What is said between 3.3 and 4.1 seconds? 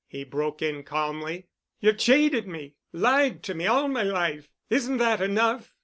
to me all my